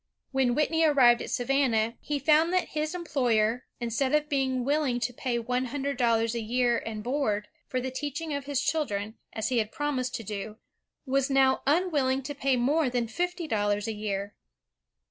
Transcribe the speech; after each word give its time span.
When 0.31 0.55
Whitney 0.55 0.83
arrived 0.83 1.21
at 1.21 1.29
Savannah, 1.29 1.93
he 2.01 2.19
foimd 2.19 2.49
that 2.49 2.69
his 2.69 2.95
employer, 2.95 3.67
instead 3.79 4.15
of 4.15 4.27
being 4.29 4.65
willing 4.65 4.99
to 4.99 5.13
pay 5.13 5.37
one 5.37 5.67
himdred 5.67 5.97
dollars 5.97 6.33
a 6.33 6.41
year 6.41 6.79
and 6.83 7.03
board, 7.03 7.49
for 7.67 7.79
the 7.79 7.91
teaching 7.91 8.33
of 8.33 8.45
his 8.45 8.59
children, 8.63 9.19
as 9.33 9.49
he 9.49 9.59
had 9.59 9.71
promised 9.71 10.15
to 10.15 10.23
do, 10.23 10.57
was 11.05 11.29
now 11.29 11.61
unwilling 11.67 12.23
to 12.23 12.33
pay 12.33 12.57
more 12.57 12.89
than 12.89 13.07
fifty 13.07 13.47
dollars 13.47 13.87
a 13.87 13.93
year. 13.93 14.33